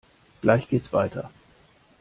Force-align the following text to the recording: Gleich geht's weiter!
Gleich 0.41 0.67
geht's 0.67 0.93
weiter! 0.93 1.29